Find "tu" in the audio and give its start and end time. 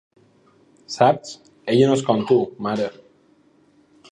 2.33-2.39